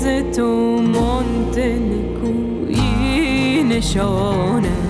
[0.00, 0.06] ز
[0.36, 0.46] تو
[0.82, 4.89] مانده نکویی نشانه.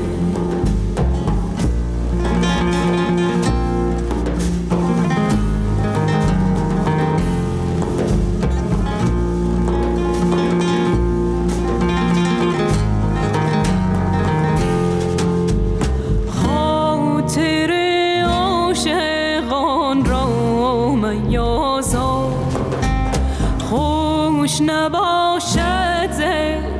[24.41, 26.11] دوش نباشد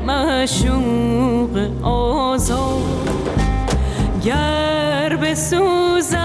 [0.07, 3.09] مشوق آزاد.
[4.25, 6.19] گر سوزد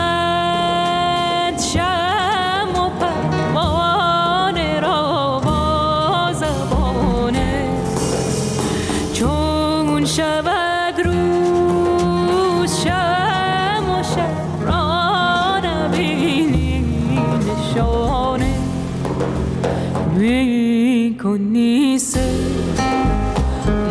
[1.74, 7.70] شم و پروانه را با زبانه
[9.14, 16.86] چون شود روز شم و شب را نبینی
[17.40, 18.54] نشانه.
[21.14, 22.30] کنیسه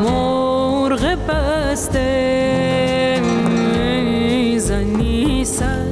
[0.02, 2.14] مرغ بسته
[4.58, 5.86] زنی سر؟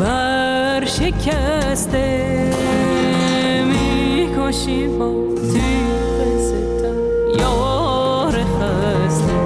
[0.00, 2.06] بر شکسته
[3.66, 6.98] می‌کشی تو تیغ ستم
[7.38, 9.36] یار خسته.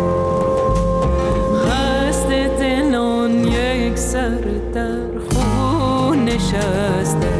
[1.64, 4.44] خسته دلان یک سر
[4.74, 7.39] در خون نشسته.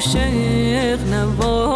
[0.00, 1.69] عاشق نباش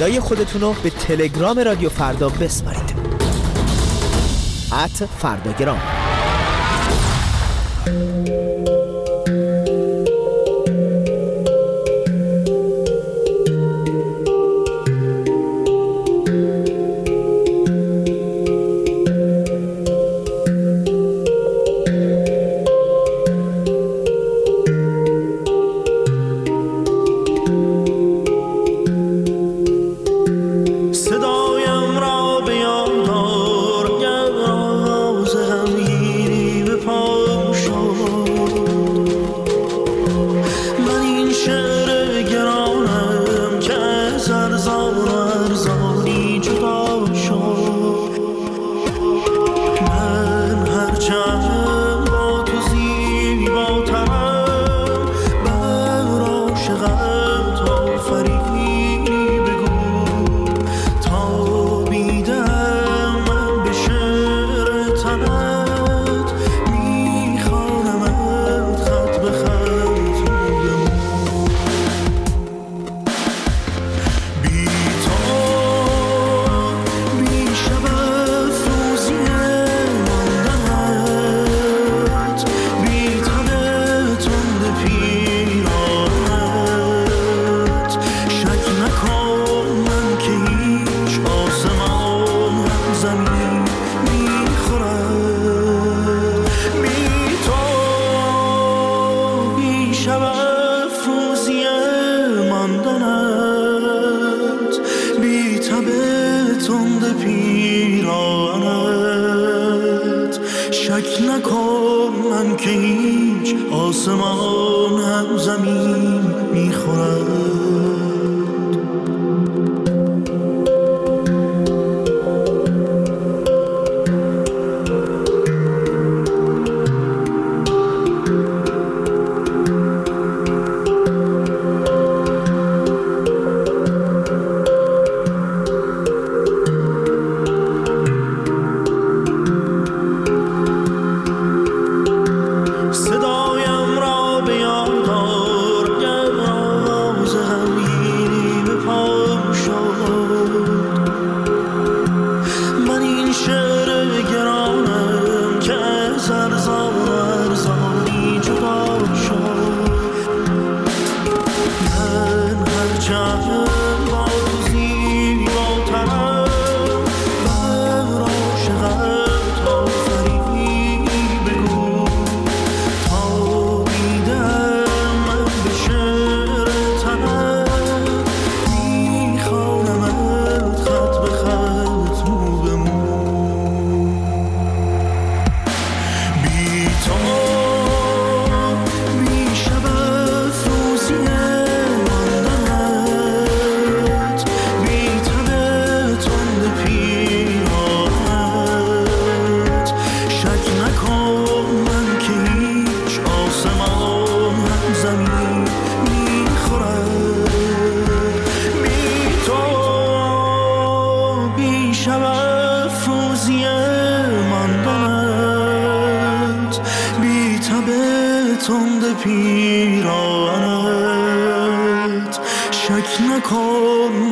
[0.00, 2.94] صدای خودتون رو به تلگرام رادیو فردا بسپارید.
[4.72, 5.80] ات فرداگرام.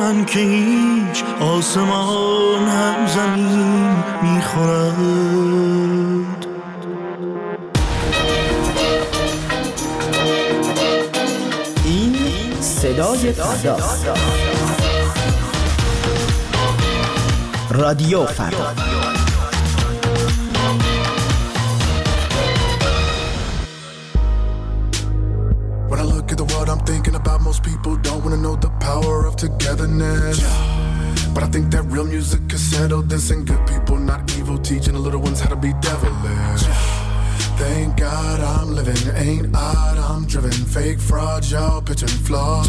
[0.09, 4.95] من که هیچ آسمان هم زمین می‌خورد
[11.85, 12.15] این
[12.61, 14.05] صدای فرداست
[17.71, 18.73] رادیو فردا
[25.89, 28.68] When I look at the world, I'm thinking about most people don't wanna know the
[28.89, 30.39] power of togetherness.
[31.33, 34.93] But I think that real music can settle this, and good people, not evil, teaching
[34.93, 36.63] the little ones how to be devilish.
[37.61, 39.78] Thank God I'm living, ain't odd,
[40.38, 40.52] I'm driven.
[40.52, 42.68] Fake fraud, y'all pitching flaws.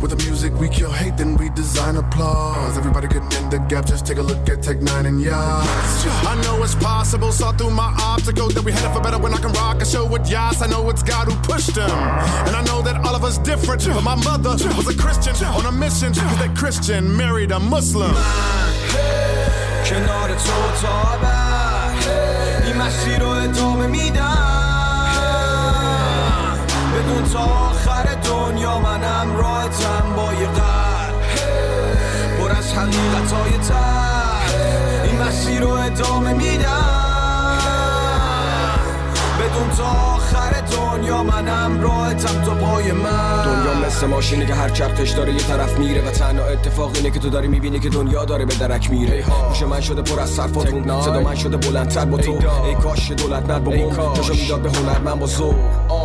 [0.00, 2.78] With the music, we kill hate, then we design applause.
[2.78, 6.06] Everybody getting in the gap, just take a look at Tech Nine and Yas.
[6.32, 9.38] I know it's possible, saw through my obstacles that we headed for better when I
[9.38, 10.62] can rock a show with Yas.
[10.62, 11.90] I know it's God who pushed them.
[12.46, 15.66] And I know that all of us different, but my mother was a Christian on
[15.66, 18.14] a mission, cause that Christian married a Muslim.
[19.90, 21.94] کنار تو تا ابد
[22.64, 24.63] این مسیر رو ادامه میدم
[27.05, 31.15] بدون تا آخر دنیا منم راحتم با یه قلب.
[32.39, 33.51] پر از حقیقت های
[35.03, 36.81] این مسیر رو ادامه میدم.
[39.39, 43.43] بدون تا آخر دنیا منم راحتم تا پای من.
[43.45, 47.19] دنیا مثل ماشینه که هر چرخش داره یه طرف میره و تنها اتفاق اینه که
[47.19, 49.25] تو داری می‌بینی که دنیا داره به درک میره.
[49.49, 52.31] گوش من شده پر از صرفاتون صدا من شده بلندتر با تو.
[52.65, 55.55] ای کاش دولت ند با بوم جاشو می‌داد به هنر من با زور
[55.89, 56.04] آه.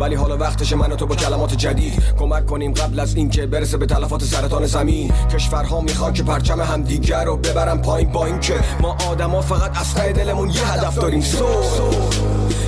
[0.00, 3.76] ولی حالا وقتش من و تو با کلمات جدید کمک کنیم قبل از اینکه برسه
[3.76, 5.12] به تلفات سرطان زمین.
[5.34, 10.12] کشورها می‌خوان که پرچم همدیگر رو ببرن پایین با اینکه ما آدما فقط از ته
[10.12, 11.20] دلمون یه هدف داریم.
[11.20, 11.46] سو.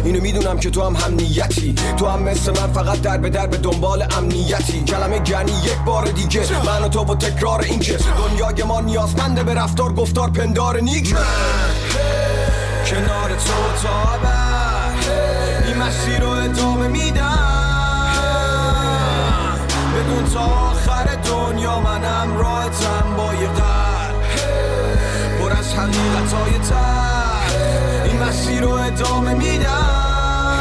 [0.04, 3.46] اینو می‌دونم که تو هم هم نیتی تو هم مثل من فقط در به در
[3.46, 4.84] به دنبال امنیتی.
[4.84, 6.40] کلمه گنی یک بار دیگه.
[6.66, 11.14] من و تو با تکرار اینکه دنیای ما نیازمنده به رفتار گفتار پندار نیک.
[12.86, 14.12] کنار تو تا
[15.04, 15.41] این
[15.82, 17.38] مسیر رو ادامه میدم.
[19.94, 24.14] بدون تا آخر دنیا منم راحتم با یه قلب.
[25.40, 26.52] پر از حقیقت های
[28.04, 30.58] این مسیر رو ادامه میدم.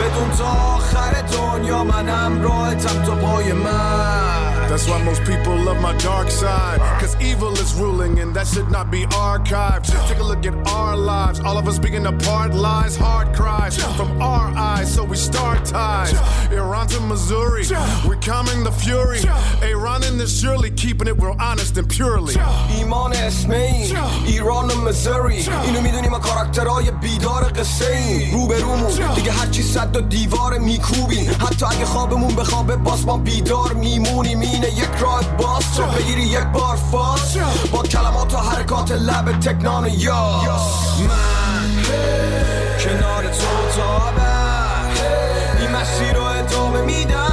[0.00, 5.95] بدون تا آخر دنیا منم راحتم تا پای من That's why most people love my
[5.97, 6.79] dark side.
[7.01, 9.85] Cause evil is ruling and that should not be archived.
[10.07, 11.39] Take a look at our lives.
[11.39, 14.93] All of us being apart, lies, hard cries from our eyes.
[14.93, 16.13] So we start ties.
[16.51, 17.65] Iran to Missouri,
[18.07, 19.21] we're calming the fury.
[19.63, 22.35] Iran in this surely keeping it real honest and purely.
[22.77, 28.59] ایمان اسم این ایران و مزوری اینو میدونی ما کاراکترهای بیدار قصه این رو به
[28.59, 32.75] رومون دیگه هرچی صد و دیوار میکوبیم حتی اگه خوابمون به خوابه
[33.06, 37.36] ما بیدار میمونیم اینه یک راه باز تو بگیری یک بار فاز
[37.72, 41.82] با کلمات و حرکات لب تکنان یاس من
[42.78, 44.12] کنار تو تا
[45.60, 47.32] این مسیر رو ادامه میدم.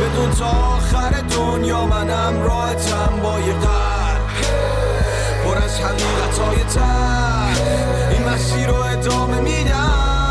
[0.00, 3.54] بدون تا آخر دنیا منم راحتم با یه
[5.44, 6.56] پر از حقیقت های
[8.10, 10.23] این مسیر رو ادامه میدم.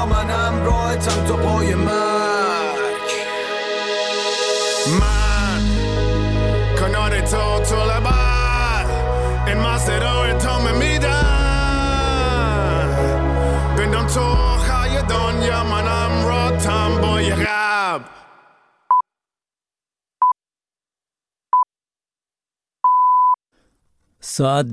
[0.00, 3.10] دنیا منم راحتم تا پای مرگ.
[5.00, 5.62] من
[6.80, 8.86] کنار تو لبد
[9.46, 11.10] این مسیر رو ادامه میدم.
[13.78, 18.00] بندم تو آخر دنیا منم راتم با یه غب
[24.20, 24.66] ساعت